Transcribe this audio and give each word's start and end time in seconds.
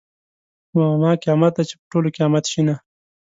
په 0.71 0.81
ما 1.01 1.11
قیامت 1.23 1.51
ده 1.57 1.63
چې 1.69 1.75
په 1.79 1.83
ټولو 1.91 2.07
قیامت 2.15 2.43
شینه. 2.51 2.75